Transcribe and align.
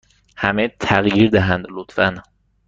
همه 0.35 0.67
تغییر 0.79 1.29
دهند، 1.29 1.65
لطفا. 1.69 2.23